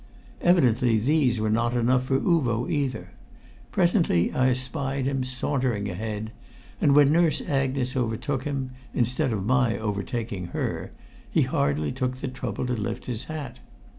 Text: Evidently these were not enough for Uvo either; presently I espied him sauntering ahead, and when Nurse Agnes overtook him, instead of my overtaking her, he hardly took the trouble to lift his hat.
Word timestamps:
Evidently 0.41 0.97
these 0.97 1.39
were 1.39 1.51
not 1.51 1.77
enough 1.77 2.05
for 2.05 2.19
Uvo 2.19 2.67
either; 2.67 3.11
presently 3.71 4.33
I 4.33 4.49
espied 4.49 5.05
him 5.05 5.23
sauntering 5.23 5.91
ahead, 5.91 6.31
and 6.81 6.95
when 6.95 7.11
Nurse 7.11 7.39
Agnes 7.41 7.95
overtook 7.95 8.43
him, 8.43 8.71
instead 8.95 9.31
of 9.31 9.45
my 9.45 9.77
overtaking 9.77 10.45
her, 10.57 10.91
he 11.29 11.43
hardly 11.43 11.91
took 11.91 12.17
the 12.17 12.27
trouble 12.29 12.65
to 12.65 12.73
lift 12.73 13.05
his 13.05 13.25
hat. 13.25 13.59